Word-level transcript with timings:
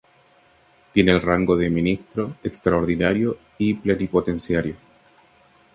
Tiene 0.93 1.11
el 1.11 1.21
rango 1.21 1.55
del 1.55 1.69
Ministro 1.69 2.35
Extraordinario 2.43 3.37
y 3.59 3.75
Plenipotenciario. 3.75 4.75